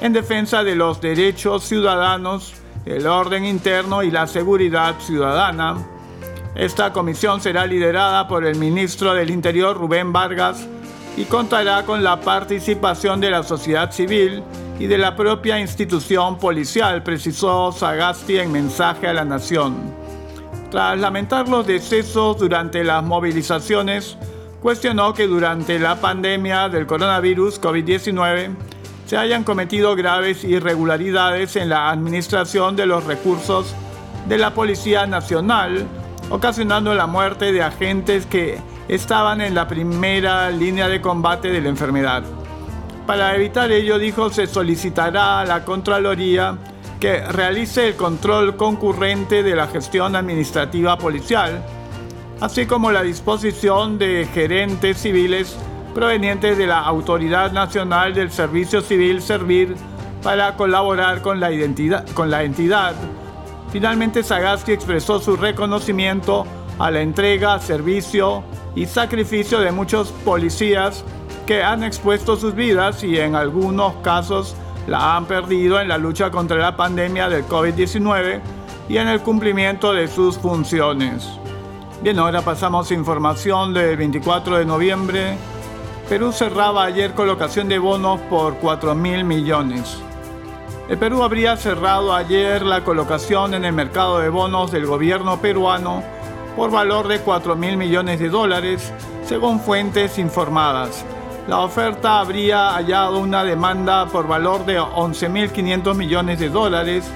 en 0.00 0.12
defensa 0.12 0.64
de 0.64 0.74
los 0.74 1.00
derechos 1.00 1.64
ciudadanos, 1.64 2.54
el 2.86 3.06
orden 3.06 3.44
interno 3.44 4.02
y 4.02 4.10
la 4.10 4.26
seguridad 4.26 4.96
ciudadana. 4.98 5.76
Esta 6.56 6.92
comisión 6.92 7.40
será 7.40 7.66
liderada 7.66 8.26
por 8.26 8.44
el 8.44 8.56
ministro 8.56 9.14
del 9.14 9.30
Interior 9.30 9.76
Rubén 9.76 10.12
Vargas 10.12 10.66
y 11.18 11.24
contará 11.24 11.84
con 11.84 12.04
la 12.04 12.20
participación 12.20 13.20
de 13.20 13.30
la 13.30 13.42
sociedad 13.42 13.90
civil 13.90 14.40
y 14.78 14.86
de 14.86 14.98
la 14.98 15.16
propia 15.16 15.58
institución 15.58 16.38
policial, 16.38 17.02
precisó 17.02 17.72
Sagasti 17.72 18.38
en 18.38 18.52
mensaje 18.52 19.08
a 19.08 19.12
la 19.12 19.24
nación. 19.24 19.74
Tras 20.70 20.96
lamentar 20.96 21.48
los 21.48 21.66
decesos 21.66 22.38
durante 22.38 22.84
las 22.84 23.02
movilizaciones, 23.02 24.16
cuestionó 24.62 25.12
que 25.12 25.26
durante 25.26 25.80
la 25.80 25.96
pandemia 25.96 26.68
del 26.68 26.86
coronavirus 26.86 27.60
COVID-19 27.60 28.54
se 29.06 29.16
hayan 29.16 29.42
cometido 29.42 29.96
graves 29.96 30.44
irregularidades 30.44 31.56
en 31.56 31.70
la 31.70 31.90
administración 31.90 32.76
de 32.76 32.86
los 32.86 33.02
recursos 33.02 33.74
de 34.28 34.38
la 34.38 34.54
Policía 34.54 35.04
Nacional, 35.06 35.84
ocasionando 36.30 36.94
la 36.94 37.08
muerte 37.08 37.50
de 37.50 37.62
agentes 37.62 38.24
que 38.24 38.60
estaban 38.88 39.40
en 39.40 39.54
la 39.54 39.68
primera 39.68 40.50
línea 40.50 40.88
de 40.88 41.00
combate 41.00 41.48
de 41.48 41.60
la 41.60 41.68
enfermedad. 41.68 42.22
Para 43.06 43.34
evitar 43.34 43.70
ello, 43.70 43.98
dijo, 43.98 44.30
se 44.30 44.46
solicitará 44.46 45.40
a 45.40 45.44
la 45.44 45.64
Contraloría 45.64 46.56
que 47.00 47.20
realice 47.20 47.88
el 47.88 47.96
control 47.96 48.56
concurrente 48.56 49.42
de 49.42 49.54
la 49.54 49.68
gestión 49.68 50.16
administrativa 50.16 50.98
policial, 50.98 51.62
así 52.40 52.66
como 52.66 52.90
la 52.90 53.02
disposición 53.02 53.98
de 53.98 54.28
gerentes 54.32 54.98
civiles 54.98 55.56
provenientes 55.94 56.58
de 56.58 56.66
la 56.66 56.80
Autoridad 56.80 57.52
Nacional 57.52 58.14
del 58.14 58.30
Servicio 58.30 58.80
Civil 58.80 59.22
Servir 59.22 59.76
para 60.22 60.56
colaborar 60.56 61.22
con 61.22 61.40
la, 61.40 61.52
identidad, 61.52 62.06
con 62.10 62.30
la 62.30 62.42
entidad. 62.42 62.94
Finalmente, 63.70 64.22
Sagasti 64.22 64.72
expresó 64.72 65.20
su 65.20 65.36
reconocimiento 65.36 66.46
a 66.78 66.90
la 66.90 67.00
entrega, 67.00 67.58
servicio 67.58 68.42
y 68.78 68.86
sacrificio 68.86 69.58
de 69.58 69.72
muchos 69.72 70.12
policías 70.24 71.04
que 71.46 71.64
han 71.64 71.82
expuesto 71.82 72.36
sus 72.36 72.54
vidas 72.54 73.02
y 73.02 73.18
en 73.18 73.34
algunos 73.34 73.94
casos 74.04 74.54
la 74.86 75.16
han 75.16 75.24
perdido 75.24 75.80
en 75.80 75.88
la 75.88 75.98
lucha 75.98 76.30
contra 76.30 76.58
la 76.58 76.76
pandemia 76.76 77.28
del 77.28 77.44
COVID-19 77.44 78.40
y 78.88 78.98
en 78.98 79.08
el 79.08 79.20
cumplimiento 79.20 79.92
de 79.92 80.06
sus 80.06 80.38
funciones. 80.38 81.28
Bien, 82.02 82.20
ahora 82.20 82.42
pasamos 82.42 82.88
a 82.88 82.94
información 82.94 83.74
del 83.74 83.96
24 83.96 84.58
de 84.58 84.64
noviembre. 84.64 85.36
Perú 86.08 86.30
cerraba 86.30 86.84
ayer 86.84 87.14
colocación 87.14 87.68
de 87.68 87.80
bonos 87.80 88.20
por 88.30 88.58
4 88.58 88.94
mil 88.94 89.24
millones. 89.24 89.98
El 90.88 90.98
Perú 90.98 91.24
habría 91.24 91.56
cerrado 91.56 92.14
ayer 92.14 92.62
la 92.62 92.84
colocación 92.84 93.54
en 93.54 93.64
el 93.64 93.72
mercado 93.72 94.20
de 94.20 94.28
bonos 94.28 94.70
del 94.70 94.86
gobierno 94.86 95.40
peruano 95.40 96.04
por 96.58 96.72
valor 96.72 97.06
de 97.06 97.20
4 97.20 97.54
mil 97.54 97.76
millones 97.76 98.18
de 98.18 98.28
dólares, 98.28 98.92
según 99.24 99.60
fuentes 99.60 100.18
informadas. 100.18 101.04
La 101.46 101.60
oferta 101.60 102.18
habría 102.18 102.72
hallado 102.72 103.20
una 103.20 103.44
demanda 103.44 104.06
por 104.06 104.26
valor 104.26 104.66
de 104.66 104.80
11.500 104.80 105.94
millones 105.94 106.40
de 106.40 106.48
dólares, 106.48 107.08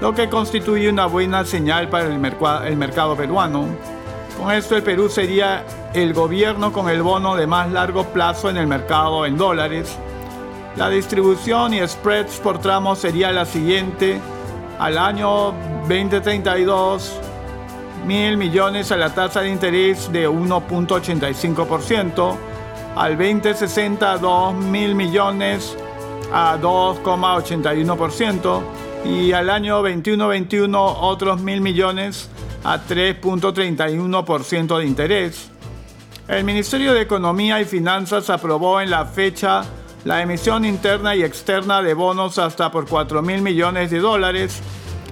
lo 0.00 0.14
que 0.14 0.30
constituye 0.30 0.88
una 0.88 1.04
buena 1.04 1.44
señal 1.44 1.90
para 1.90 2.06
el, 2.06 2.12
el 2.14 2.76
mercado 2.78 3.14
peruano. 3.14 3.66
Con 4.38 4.50
esto 4.50 4.76
el 4.76 4.82
Perú 4.82 5.10
sería 5.10 5.66
el 5.92 6.14
gobierno 6.14 6.72
con 6.72 6.88
el 6.88 7.02
bono 7.02 7.36
de 7.36 7.46
más 7.46 7.70
largo 7.70 8.04
plazo 8.04 8.48
en 8.48 8.56
el 8.56 8.66
mercado 8.66 9.26
en 9.26 9.36
dólares. 9.36 9.94
La 10.76 10.88
distribución 10.88 11.74
y 11.74 11.86
spreads 11.86 12.38
por 12.38 12.60
tramo 12.60 12.96
sería 12.96 13.30
la 13.30 13.44
siguiente. 13.44 14.18
Al 14.78 14.96
año 14.96 15.52
2032 15.82 17.25
mil 18.06 18.36
millones 18.36 18.92
a 18.92 18.96
la 18.96 19.12
tasa 19.12 19.40
de 19.40 19.50
interés 19.50 20.12
de 20.12 20.28
1.85%, 20.28 22.36
al 22.94 23.18
2060 23.18 24.18
2 24.18 24.54
mil 24.54 24.94
millones 24.94 25.76
a 26.32 26.56
2,81% 26.58 28.62
y 29.04 29.32
al 29.32 29.50
año 29.50 29.82
21-21 29.82 30.96
otros 31.00 31.40
mil 31.40 31.60
millones 31.60 32.30
a 32.64 32.78
3.31% 32.78 34.78
de 34.78 34.86
interés. 34.86 35.50
El 36.28 36.44
Ministerio 36.44 36.94
de 36.94 37.02
Economía 37.02 37.60
y 37.60 37.64
Finanzas 37.64 38.30
aprobó 38.30 38.80
en 38.80 38.90
la 38.90 39.06
fecha 39.06 39.64
la 40.04 40.22
emisión 40.22 40.64
interna 40.64 41.16
y 41.16 41.22
externa 41.22 41.82
de 41.82 41.94
bonos 41.94 42.38
hasta 42.38 42.70
por 42.70 42.88
4 42.88 43.22
mil 43.22 43.42
millones 43.42 43.90
de 43.90 43.98
dólares 43.98 44.62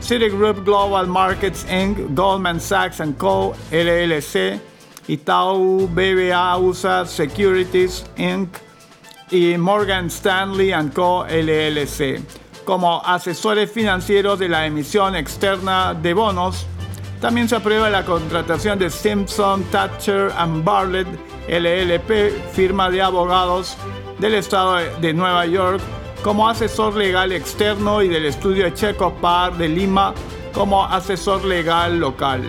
Citigroup 0.00 0.64
Global 0.64 1.06
Markets 1.06 1.66
Inc., 1.70 1.98
Goldman 2.14 2.58
Sachs 2.60 3.02
Co., 3.18 3.54
LLC, 3.70 4.58
Itaú 5.06 5.86
BBA 5.88 6.56
USA 6.58 7.04
Securities 7.04 8.06
Inc. 8.16 8.48
y 9.30 9.58
Morgan 9.58 10.06
Stanley 10.06 10.72
Co. 10.94 11.26
LLC 11.26 12.22
como 12.68 13.00
asesores 13.02 13.72
financieros 13.72 14.38
de 14.38 14.46
la 14.46 14.66
emisión 14.66 15.16
externa 15.16 15.94
de 15.94 16.12
bonos. 16.12 16.66
También 17.18 17.48
se 17.48 17.56
aprueba 17.56 17.88
la 17.88 18.04
contratación 18.04 18.78
de 18.78 18.90
Simpson, 18.90 19.64
Thatcher 19.72 20.30
and 20.36 20.62
Bartlett 20.62 21.08
LLP, 21.48 22.52
firma 22.52 22.90
de 22.90 23.00
abogados 23.00 23.74
del 24.18 24.34
estado 24.34 24.76
de 25.00 25.14
Nueva 25.14 25.46
York, 25.46 25.80
como 26.22 26.46
asesor 26.46 26.94
legal 26.94 27.32
externo 27.32 28.02
y 28.02 28.08
del 28.08 28.26
estudio 28.26 28.68
Checo 28.68 29.14
Par 29.14 29.56
de 29.56 29.66
Lima 29.70 30.12
como 30.52 30.84
asesor 30.84 31.46
legal 31.46 31.98
local. 31.98 32.42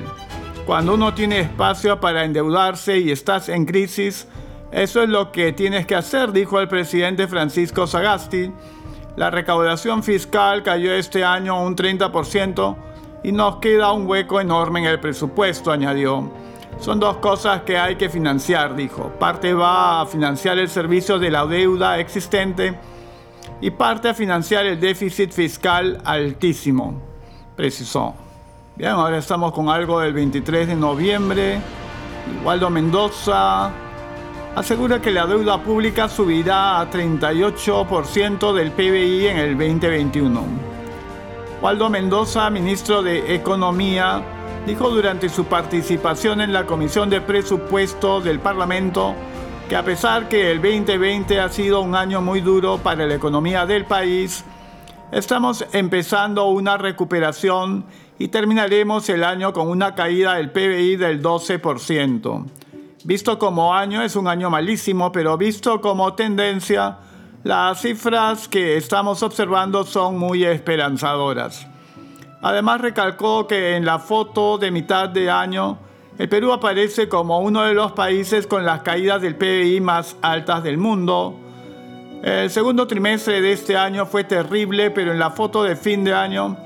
Cuando 0.65 0.95
uno 0.95 1.13
tiene 1.13 1.39
espacio 1.39 1.97
para 2.01 2.25
endeudarse 2.25 2.97
y 2.97 3.11
estás 3.11 3.47
en 3.47 3.65
crisis, 3.65 4.27
eso 4.73 5.01
es 5.01 5.07
lo 5.07 5.31
que 5.31 5.53
tienes 5.53 5.85
que 5.85 5.95
hacer, 5.95 6.33
dijo 6.33 6.59
el 6.59 6.67
presidente 6.67 7.25
Francisco 7.25 7.87
Sagasti. 7.87 8.51
La 9.19 9.29
recaudación 9.29 10.01
fiscal 10.01 10.63
cayó 10.63 10.93
este 10.93 11.25
año 11.25 11.61
un 11.61 11.75
30% 11.75 12.77
y 13.21 13.33
nos 13.33 13.57
queda 13.57 13.91
un 13.91 14.07
hueco 14.07 14.39
enorme 14.39 14.79
en 14.79 14.85
el 14.85 15.01
presupuesto, 15.01 15.73
añadió. 15.73 16.31
Son 16.79 17.01
dos 17.01 17.17
cosas 17.17 17.63
que 17.63 17.77
hay 17.77 17.97
que 17.97 18.07
financiar, 18.07 18.77
dijo. 18.77 19.11
Parte 19.19 19.53
va 19.53 19.99
a 19.99 20.05
financiar 20.05 20.57
el 20.57 20.69
servicio 20.69 21.19
de 21.19 21.31
la 21.31 21.45
deuda 21.45 21.99
existente 21.99 22.79
y 23.59 23.71
parte 23.71 24.07
a 24.07 24.13
financiar 24.13 24.65
el 24.65 24.79
déficit 24.79 25.33
fiscal 25.33 25.99
altísimo, 26.05 27.01
precisó. 27.57 28.15
Bien, 28.77 28.91
ahora 28.91 29.17
estamos 29.17 29.51
con 29.51 29.67
algo 29.67 29.99
del 29.99 30.13
23 30.13 30.69
de 30.69 30.75
noviembre. 30.75 31.59
Waldo 32.45 32.69
Mendoza 32.69 33.69
asegura 34.55 35.01
que 35.01 35.11
la 35.11 35.25
deuda 35.25 35.61
pública 35.61 36.09
subirá 36.09 36.79
a 36.81 36.89
38% 36.89 38.53
del 38.53 38.71
PBI 38.71 39.27
en 39.27 39.37
el 39.37 39.57
2021. 39.57 40.43
Waldo 41.61 41.89
Mendoza, 41.89 42.49
ministro 42.49 43.03
de 43.03 43.35
Economía, 43.35 44.21
dijo 44.65 44.89
durante 44.89 45.29
su 45.29 45.45
participación 45.45 46.41
en 46.41 46.53
la 46.53 46.65
Comisión 46.65 47.09
de 47.09 47.21
Presupuesto 47.21 48.21
del 48.21 48.39
Parlamento 48.39 49.15
que 49.67 49.75
a 49.75 49.83
pesar 49.83 50.29
que 50.29 50.51
el 50.51 50.61
2020 50.61 51.39
ha 51.39 51.49
sido 51.49 51.81
un 51.81 51.95
año 51.95 52.21
muy 52.21 52.41
duro 52.41 52.79
para 52.79 53.05
la 53.05 53.13
economía 53.13 53.67
del 53.67 53.85
país, 53.85 54.43
estamos 55.11 55.65
empezando 55.73 56.47
una 56.47 56.77
recuperación 56.77 57.85
y 58.17 58.29
terminaremos 58.29 59.07
el 59.09 59.23
año 59.23 59.53
con 59.53 59.67
una 59.67 59.93
caída 59.93 60.35
del 60.35 60.49
PBI 60.49 60.95
del 60.95 61.21
12%. 61.21 62.45
Visto 63.05 63.39
como 63.39 63.73
año 63.73 64.01
es 64.01 64.17
un 64.17 64.27
año 64.27 64.49
malísimo, 64.49 65.11
pero 65.11 65.37
visto 65.37 65.79
como 65.79 66.15
tendencia, 66.15 66.97
las 67.43 67.81
cifras 67.81 68.49
que 68.49 68.75
estamos 68.75 69.23
observando 69.23 69.85
son 69.85 70.17
muy 70.17 70.43
esperanzadoras. 70.43 71.65
Además 72.41 72.81
recalcó 72.81 73.47
que 73.47 73.77
en 73.77 73.85
la 73.85 73.99
foto 73.99 74.57
de 74.57 74.71
mitad 74.71 75.07
de 75.07 75.31
año, 75.31 75.77
el 76.17 76.27
Perú 76.27 76.51
aparece 76.51 77.07
como 77.07 77.39
uno 77.39 77.63
de 77.63 77.73
los 77.73 77.93
países 77.93 78.45
con 78.45 78.65
las 78.65 78.81
caídas 78.81 79.21
del 79.21 79.37
PBI 79.37 79.79
más 79.79 80.17
altas 80.21 80.61
del 80.63 80.77
mundo. 80.77 81.39
El 82.21 82.49
segundo 82.49 82.85
trimestre 82.85 83.39
de 83.39 83.53
este 83.53 83.77
año 83.77 84.05
fue 84.05 84.25
terrible, 84.25 84.91
pero 84.91 85.13
en 85.13 85.19
la 85.19 85.31
foto 85.31 85.63
de 85.63 85.77
fin 85.77 86.03
de 86.03 86.13
año 86.13 86.57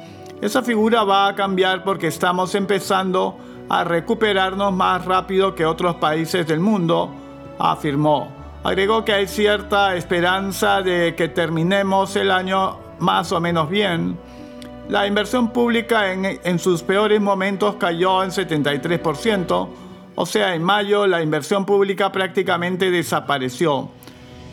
esa 0.41 0.63
figura 0.63 1.03
va 1.03 1.27
a 1.27 1.35
cambiar 1.35 1.83
porque 1.83 2.07
estamos 2.07 2.53
empezando 2.55 3.37
a 3.69 3.83
recuperarnos 3.83 4.73
más 4.73 5.05
rápido 5.05 5.55
que 5.55 5.65
otros 5.65 5.95
países 5.95 6.47
del 6.47 6.59
mundo, 6.59 7.13
afirmó. 7.59 8.31
Agregó 8.63 9.03
que 9.03 9.13
hay 9.13 9.27
cierta 9.27 9.95
esperanza 9.95 10.81
de 10.81 11.15
que 11.15 11.27
terminemos 11.27 12.15
el 12.15 12.31
año 12.31 12.77
más 12.99 13.31
o 13.31 13.41
menos 13.41 13.69
bien. 13.69 14.17
La 14.89 15.07
inversión 15.07 15.49
pública 15.49 16.11
en, 16.11 16.59
sus 16.59 16.83
peores 16.83 17.19
momentos 17.21 17.75
cayó 17.75 18.23
en 18.23 18.31
73%, 18.31 19.69
o 20.15 20.25
sea, 20.25 20.55
en 20.55 20.63
mayo 20.63 21.07
la 21.07 21.21
inversión 21.21 21.65
pública 21.65 22.11
prácticamente 22.11 22.91
desapareció. 22.91 23.89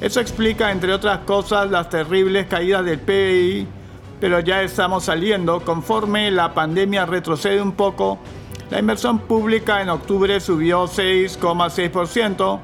Eso 0.01 0.20
explica, 0.20 0.73
entre 0.73 0.92
otras 0.92 1.18
cosas, 1.20 1.70
las 1.70 1.88
terribles 1.90 2.46
caídas 2.46 2.85
del 2.85 3.01
PIB 3.01 3.81
pero 4.20 4.38
ya 4.40 4.62
estamos 4.62 5.05
saliendo. 5.05 5.61
Conforme 5.64 6.31
la 6.31 6.53
pandemia 6.53 7.07
retrocede 7.07 7.61
un 7.61 7.73
poco, 7.73 8.18
la 8.71 8.79
inversión 8.79 9.19
pública 9.19 9.83
en 9.83 9.89
octubre 9.89 10.39
subió 10.41 10.85
6,6% 10.85 12.61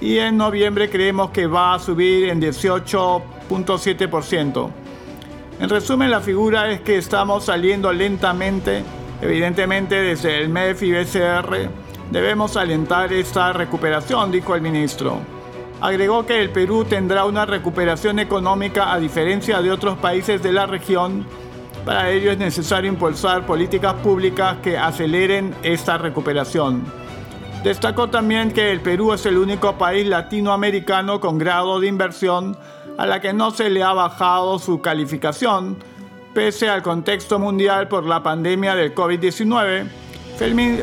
y 0.00 0.18
en 0.18 0.36
noviembre 0.36 0.90
creemos 0.90 1.30
que 1.30 1.46
va 1.46 1.74
a 1.74 1.78
subir 1.78 2.30
en 2.30 2.40
18.7%. 2.40 4.70
En 5.60 5.68
resumen, 5.68 6.10
la 6.10 6.20
figura 6.20 6.70
es 6.70 6.80
que 6.80 6.96
estamos 6.96 7.44
saliendo 7.44 7.92
lentamente, 7.92 8.82
evidentemente 9.20 9.96
desde 9.96 10.40
el 10.40 10.48
MEF 10.48 10.82
y 10.82 10.92
BCR 10.92 11.68
debemos 12.10 12.56
alentar 12.56 13.12
esta 13.12 13.52
recuperación, 13.52 14.32
dijo 14.32 14.54
el 14.54 14.62
ministro. 14.62 15.18
Agregó 15.80 16.26
que 16.26 16.40
el 16.40 16.50
Perú 16.50 16.84
tendrá 16.84 17.24
una 17.24 17.44
recuperación 17.44 18.18
económica 18.18 18.92
a 18.92 18.98
diferencia 18.98 19.62
de 19.62 19.70
otros 19.70 19.98
países 19.98 20.42
de 20.42 20.52
la 20.52 20.66
región. 20.66 21.26
Para 21.84 22.10
ello 22.10 22.30
es 22.30 22.38
necesario 22.38 22.90
impulsar 22.90 23.44
políticas 23.44 23.94
públicas 23.94 24.58
que 24.62 24.78
aceleren 24.78 25.52
esta 25.64 25.98
recuperación. 25.98 26.84
Destacó 27.64 28.08
también 28.08 28.52
que 28.52 28.70
el 28.70 28.80
Perú 28.80 29.12
es 29.12 29.26
el 29.26 29.36
único 29.36 29.76
país 29.78 30.06
latinoamericano 30.06 31.20
con 31.20 31.38
grado 31.38 31.80
de 31.80 31.88
inversión 31.88 32.56
a 32.98 33.06
la 33.06 33.20
que 33.20 33.32
no 33.32 33.50
se 33.50 33.68
le 33.70 33.82
ha 33.82 33.92
bajado 33.92 34.58
su 34.58 34.80
calificación, 34.80 35.76
pese 36.34 36.68
al 36.68 36.82
contexto 36.82 37.38
mundial 37.38 37.88
por 37.88 38.04
la 38.04 38.22
pandemia 38.22 38.74
del 38.74 38.94
COVID-19. 38.94 39.88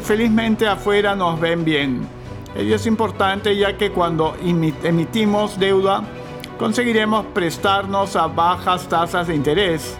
Felizmente 0.03 0.67
afuera 0.67 1.15
nos 1.15 1.39
ven 1.39 1.63
bien. 1.63 2.07
Ello 2.55 2.75
es 2.75 2.85
importante 2.85 3.55
ya 3.55 3.77
que 3.77 3.91
cuando 3.91 4.35
emitimos 4.41 5.59
deuda 5.59 6.03
conseguiremos 6.57 7.25
prestarnos 7.27 8.15
a 8.15 8.27
bajas 8.27 8.87
tasas 8.89 9.27
de 9.27 9.35
interés. 9.35 9.97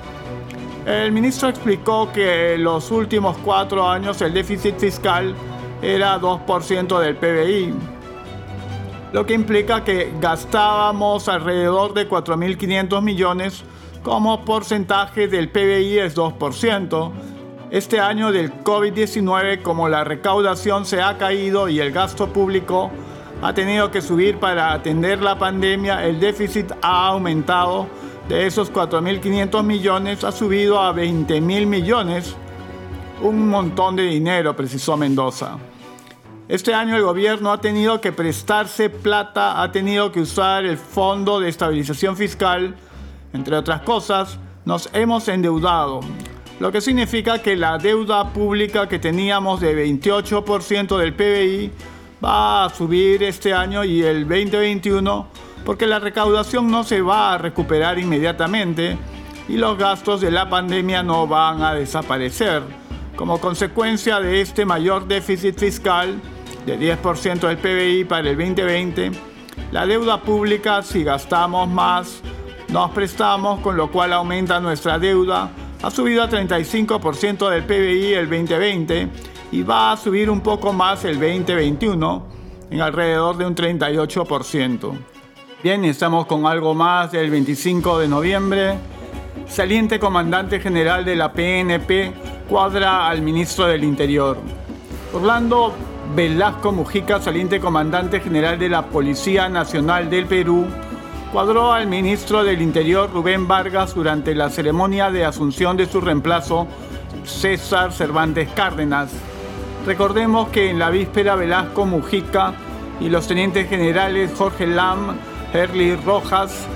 El 0.86 1.12
ministro 1.12 1.50
explicó 1.50 2.12
que 2.12 2.56
en 2.56 2.64
los 2.64 2.90
últimos 2.92 3.38
cuatro 3.38 3.88
años 3.88 4.22
el 4.22 4.34
déficit 4.34 4.78
fiscal 4.78 5.36
era 5.82 6.20
2% 6.20 7.00
del 7.00 7.16
PBI, 7.16 7.74
lo 9.12 9.26
que 9.26 9.34
implica 9.34 9.84
que 9.84 10.14
gastábamos 10.20 11.28
alrededor 11.28 11.94
de 11.94 12.08
4.500 12.08 13.02
millones 13.02 13.64
como 14.04 14.46
porcentaje 14.46 15.28
del 15.28 15.50
PBI 15.50 16.00
es 16.00 16.16
2%, 16.16 17.12
este 17.72 18.00
año 18.00 18.32
del 18.32 18.52
COVID-19, 18.64 19.62
como 19.62 19.90
la 19.90 20.04
recaudación 20.04 20.86
se 20.86 21.02
ha 21.02 21.18
caído 21.18 21.70
y 21.70 21.80
el 21.80 21.92
gasto 21.92 22.28
público 22.28 22.92
ha 23.42 23.54
tenido 23.54 23.90
que 23.90 24.02
subir 24.02 24.38
para 24.38 24.74
atender 24.74 25.22
la 25.22 25.38
pandemia, 25.38 26.06
el 26.06 26.20
déficit 26.20 26.72
ha 26.82 27.08
aumentado. 27.08 27.88
De 28.30 28.46
esos 28.46 28.72
4.500 28.72 29.64
millones 29.64 30.24
ha 30.24 30.32
subido 30.32 30.80
a 30.80 30.94
20.000 30.94 31.66
millones. 31.66 32.36
Un 33.24 33.50
montón 33.50 33.96
de 33.96 34.04
dinero, 34.04 34.56
precisó 34.56 34.96
Mendoza. 34.96 35.58
Este 36.48 36.76
año 36.76 36.96
el 36.96 37.02
gobierno 37.02 37.52
ha 37.52 37.60
tenido 37.60 38.00
que 38.00 38.12
prestarse 38.12 38.92
plata, 38.92 39.64
ha 39.64 39.72
tenido 39.72 40.12
que 40.12 40.22
usar 40.22 40.64
el 40.64 40.78
Fondo 40.78 41.40
de 41.40 41.50
Estabilización 41.50 42.16
Fiscal, 42.16 42.76
entre 43.34 43.56
otras 43.56 43.82
cosas. 43.82 44.38
Nos 44.64 44.92
hemos 44.94 45.28
endeudado 45.28 46.02
lo 46.60 46.72
que 46.72 46.82
significa 46.82 47.42
que 47.42 47.56
la 47.56 47.80
deuda 47.80 48.32
pública 48.32 48.88
que 48.88 49.00
teníamos 49.00 49.60
de 49.60 49.88
28% 49.88 50.98
del 50.98 51.16
PBI 51.16 51.72
va 52.24 52.66
a 52.66 52.70
subir 52.70 53.24
este 53.24 53.56
año 53.56 53.84
y 53.84 54.04
el 54.04 54.28
2021 54.28 55.49
porque 55.66 55.88
la 55.88 56.00
recaudación 56.00 56.70
no 56.70 56.84
se 56.84 57.02
va 57.02 57.34
a 57.34 57.38
recuperar 57.38 58.00
inmediatamente 58.00 58.98
y 59.48 59.58
los 59.58 59.78
gastos 59.78 60.22
de 60.22 60.32
la 60.32 60.50
pandemia 60.50 61.04
no 61.04 61.28
van 61.28 61.62
a 61.62 61.74
desaparecer. 61.74 62.64
Como 63.16 63.40
consecuencia 63.40 64.20
de 64.20 64.42
este 64.42 64.66
mayor 64.66 65.08
déficit 65.08 65.58
fiscal 65.58 66.22
de 66.66 66.80
10% 66.80 67.40
del 67.48 67.58
PBI 67.58 68.06
para 68.06 68.30
el 68.30 68.38
2020, 68.38 69.12
la 69.72 69.86
deuda 69.86 70.22
pública, 70.22 70.82
si 70.84 71.04
gastamos 71.04 71.68
más, 71.68 72.22
nos 72.70 72.92
prestamos, 72.92 73.60
con 73.62 73.76
lo 73.76 73.92
cual 73.92 74.14
aumenta 74.14 74.60
nuestra 74.60 75.00
deuda 75.00 75.52
ha 75.82 75.90
subido 75.92 76.24
a 76.24 76.30
35% 76.30 77.50
del 77.50 77.64
PBI 77.64 78.14
el 78.14 78.30
2020 78.30 79.08
y 79.54 79.64
va 79.64 79.94
a 79.94 79.98
subir 79.98 80.30
un 80.30 80.42
poco 80.42 80.74
más 80.74 81.06
el 81.06 81.20
2021 81.20 82.28
en 82.70 82.82
alrededor 82.82 83.38
de 83.38 83.46
un 83.46 83.56
38%. 83.56 85.19
Bien, 85.62 85.84
estamos 85.84 86.26
con 86.26 86.46
algo 86.46 86.74
más 86.74 87.12
del 87.12 87.30
25 87.30 88.00
de 88.00 88.08
noviembre. 88.08 88.76
Saliente 89.46 90.00
comandante 90.00 90.62
general 90.62 91.04
de 91.04 91.18
la 91.18 91.34
PNP 91.34 92.14
cuadra 92.48 93.10
al 93.10 93.22
ministro 93.22 93.66
del 93.66 93.84
Interior. 93.84 94.38
Orlando 95.12 95.74
Velasco 96.16 96.72
Mujica, 96.72 97.20
saliente 97.20 97.60
comandante 97.60 98.22
general 98.22 98.58
de 98.58 98.70
la 98.70 98.86
Policía 98.86 99.50
Nacional 99.50 100.10
del 100.10 100.28
Perú, 100.28 100.66
cuadró 101.34 101.74
al 101.74 101.88
ministro 101.88 102.46
del 102.46 102.62
Interior 102.62 103.12
Rubén 103.12 103.46
Vargas 103.46 103.94
durante 103.94 104.34
la 104.36 104.50
ceremonia 104.50 105.12
de 105.12 105.26
asunción 105.26 105.76
de 105.76 105.88
su 105.88 106.00
reemplazo 106.00 106.68
César 107.26 107.92
Cervantes 107.92 108.48
Cárdenas. 108.56 109.12
Recordemos 109.86 110.48
que 110.48 110.70
en 110.70 110.80
la 110.80 110.90
víspera 110.90 111.36
Velasco 111.36 111.86
Mujica 111.86 112.54
y 113.02 113.10
los 113.10 113.28
tenientes 113.28 113.68
generales 113.68 114.32
Jorge 114.38 114.66
Lam, 114.66 115.18
Herli 115.54 115.96
Rojas 115.96 116.68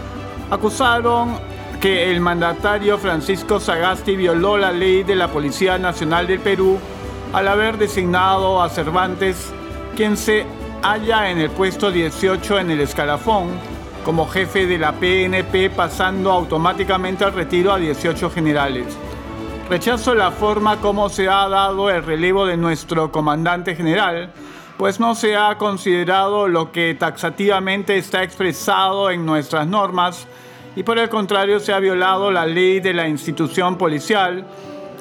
acusaron 0.50 1.38
que 1.80 2.12
el 2.12 2.22
mandatario 2.22 2.98
Francisco 2.98 3.60
Sagasti 3.60 4.16
violó 4.16 4.58
la 4.58 4.72
ley 4.72 5.04
de 5.04 5.16
la 5.16 5.28
Policía 5.28 5.78
Nacional 5.78 6.28
del 6.28 6.40
Perú 6.40 6.80
al 7.34 7.48
haber 7.48 7.78
designado 7.78 8.62
a 8.62 8.70
Cervantes, 8.70 9.52
quien 9.96 10.18
se 10.18 10.46
halla 10.82 11.30
en 11.30 11.40
el 11.40 11.50
puesto 11.50 11.92
18 11.92 12.60
en 12.60 12.72
el 12.72 12.82
escalafón, 12.82 13.50
como 14.06 14.28
jefe 14.28 14.66
de 14.66 14.78
la 14.78 14.94
PNP 14.94 15.70
pasando 15.70 16.32
automáticamente 16.32 17.24
al 17.24 17.34
retiro 17.34 17.74
a 17.74 17.78
18 17.78 18.30
generales. 18.30 18.98
Rechazo 19.70 20.14
la 20.14 20.32
forma 20.32 20.78
como 20.78 21.10
se 21.10 21.28
ha 21.28 21.48
dado 21.48 21.90
el 21.90 22.04
relevo 22.04 22.46
de 22.46 22.58
nuestro 22.58 23.12
comandante 23.12 23.76
general, 23.76 24.32
pues 24.78 25.00
no 25.00 25.16
se 25.16 25.36
ha 25.36 25.58
considerado 25.58 26.48
lo 26.48 26.72
que 26.72 26.96
taxativamente 26.96 27.98
está 27.98 28.24
expresado 28.24 29.12
en 29.12 29.26
nuestras 29.26 29.68
normas 29.68 30.28
y 30.76 30.84
por 30.84 30.98
el 30.98 31.10
contrario 31.10 31.60
se 31.60 31.74
ha 31.74 31.80
violado 31.80 32.32
la 32.32 32.46
ley 32.46 32.80
de 32.80 32.94
la 32.94 33.08
institución 33.08 33.78
policial 33.78 34.46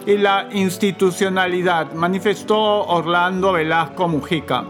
y 0.07 0.19
la 0.19 0.49
institucionalidad, 0.53 1.93
manifestó 1.93 2.59
Orlando 2.59 3.53
Velasco 3.53 4.09
Mujica. 4.09 4.65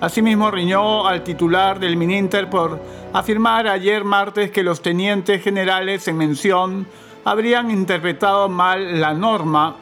Asimismo, 0.00 0.50
riñó 0.50 1.06
al 1.06 1.24
titular 1.24 1.80
del 1.80 1.96
Mininter 1.96 2.48
por 2.48 2.80
afirmar 3.12 3.66
ayer 3.66 4.04
martes 4.04 4.50
que 4.50 4.62
los 4.62 4.82
tenientes 4.82 5.42
generales 5.42 6.06
en 6.06 6.16
mención 6.18 6.86
habrían 7.24 7.70
interpretado 7.70 8.48
mal 8.48 9.00
la 9.00 9.14
norma. 9.14 9.74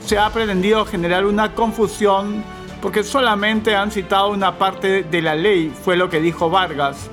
Se 0.00 0.18
ha 0.18 0.30
pretendido 0.30 0.86
generar 0.86 1.26
una 1.26 1.54
confusión 1.54 2.42
porque 2.80 3.02
solamente 3.02 3.74
han 3.74 3.90
citado 3.90 4.30
una 4.30 4.58
parte 4.58 5.02
de 5.02 5.22
la 5.22 5.34
ley, 5.34 5.72
fue 5.82 5.96
lo 5.96 6.08
que 6.08 6.20
dijo 6.20 6.50
Vargas. 6.50 7.10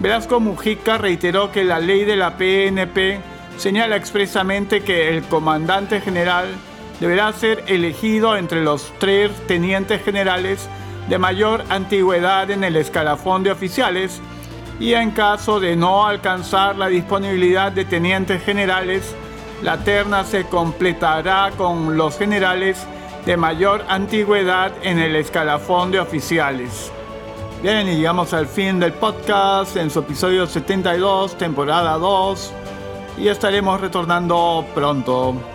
Velasco 0.00 0.40
Mujica 0.40 0.98
reiteró 0.98 1.52
que 1.52 1.64
la 1.64 1.78
ley 1.78 2.04
de 2.04 2.16
la 2.16 2.36
PNP 2.36 3.20
señala 3.56 3.96
expresamente 3.96 4.82
que 4.82 5.16
el 5.16 5.22
comandante 5.24 6.00
general 6.00 6.46
deberá 7.00 7.32
ser 7.32 7.64
elegido 7.66 8.36
entre 8.36 8.62
los 8.62 8.92
tres 8.98 9.30
tenientes 9.46 10.02
generales 10.02 10.68
de 11.08 11.18
mayor 11.18 11.64
antigüedad 11.68 12.50
en 12.50 12.64
el 12.64 12.76
escalafón 12.76 13.42
de 13.42 13.50
oficiales 13.50 14.20
y 14.80 14.94
en 14.94 15.10
caso 15.12 15.60
de 15.60 15.76
no 15.76 16.06
alcanzar 16.06 16.76
la 16.76 16.88
disponibilidad 16.88 17.70
de 17.70 17.84
tenientes 17.84 18.42
generales, 18.42 19.14
la 19.62 19.78
terna 19.78 20.24
se 20.24 20.44
completará 20.44 21.52
con 21.56 21.96
los 21.96 22.18
generales 22.18 22.84
de 23.26 23.36
mayor 23.36 23.84
antigüedad 23.88 24.72
en 24.82 24.98
el 24.98 25.16
escalafón 25.16 25.90
de 25.90 26.00
oficiales. 26.00 26.92
Bien, 27.62 27.88
y 27.88 27.96
llegamos 27.96 28.34
al 28.34 28.46
fin 28.46 28.78
del 28.78 28.92
podcast 28.92 29.76
en 29.76 29.90
su 29.90 30.00
episodio 30.00 30.46
72, 30.46 31.38
temporada 31.38 31.96
2, 31.96 32.52
y 33.18 33.28
estaremos 33.28 33.80
retornando 33.80 34.66
pronto. 34.74 35.53